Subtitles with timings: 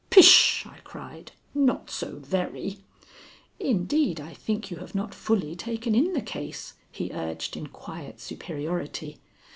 [0.09, 1.33] "Pish!" I cried.
[1.53, 2.79] "Not so very!"
[3.59, 8.19] "Indeed, I think you have not fully taken in the case," he urged in quiet
[8.19, 9.19] superiority.